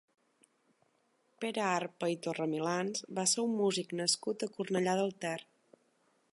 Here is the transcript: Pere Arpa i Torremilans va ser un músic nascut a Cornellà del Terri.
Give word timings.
Pere 1.43 1.63
Arpa 1.73 2.09
i 2.15 2.17
Torremilans 2.27 3.05
va 3.19 3.27
ser 3.33 3.45
un 3.51 3.53
músic 3.61 3.95
nascut 4.03 4.47
a 4.49 4.53
Cornellà 4.57 4.97
del 5.03 5.15
Terri. 5.27 5.83